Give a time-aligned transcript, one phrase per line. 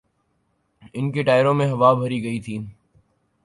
[0.93, 2.57] ان کے ٹائروں میں ہوا بھری گئی تھی۔